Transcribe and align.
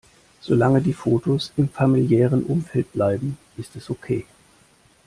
Solange 0.39 0.81
die 0.81 0.93
Fotos 0.95 1.53
im 1.57 1.69
familiären 1.69 2.41
Umfeld 2.45 2.91
bleiben, 2.91 3.37
ist 3.57 3.75
es 3.75 3.91
okay. 3.91 4.25